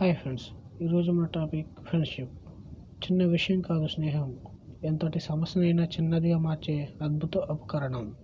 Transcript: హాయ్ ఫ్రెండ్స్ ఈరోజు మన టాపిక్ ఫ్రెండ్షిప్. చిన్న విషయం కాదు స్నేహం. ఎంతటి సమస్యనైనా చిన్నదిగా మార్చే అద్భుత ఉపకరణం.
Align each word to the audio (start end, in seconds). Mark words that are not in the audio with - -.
హాయ్ 0.00 0.16
ఫ్రెండ్స్ 0.16 0.46
ఈరోజు 0.82 1.12
మన 1.12 1.26
టాపిక్ 1.26 1.66
ఫ్రెండ్షిప్. 1.82 2.30
చిన్న 3.04 3.24
విషయం 3.24 3.60
కాదు 3.60 3.86
స్నేహం. 3.86 4.36
ఎంతటి 4.84 5.20
సమస్యనైనా 5.20 5.84
చిన్నదిగా 5.84 6.38
మార్చే 6.38 6.88
అద్భుత 7.02 7.36
ఉపకరణం. 7.36 8.14